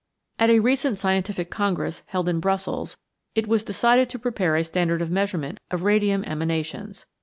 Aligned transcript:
At 0.39 0.49
a 0.49 0.59
recent 0.59 0.97
scientific 0.97 1.51
congress, 1.51 2.01
held 2.07 2.27
in 2.27 2.39
Brussels, 2.39 2.97
it 3.35 3.45
was 3.45 3.63
decided 3.63 4.09
to 4.09 4.17
prepare 4.17 4.55
a 4.55 4.63
standard 4.63 4.99
of 4.99 5.11
measurement 5.11 5.59
of 5.69 5.83
radium 5.83 6.23
emanations. 6.25 7.05